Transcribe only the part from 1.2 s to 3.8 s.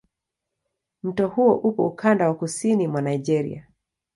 huo upo ukanda wa kusini mwa Nigeria.